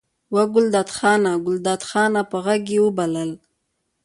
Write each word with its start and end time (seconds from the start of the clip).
وه 0.33 0.43
ګلداد 0.53 0.89
خانه! 0.97 1.31
ګلداد 1.45 1.81
خانه! 1.89 2.21
په 2.31 2.37
غږ 2.45 2.63
یې 2.73 2.79
وبلل. 2.85 3.31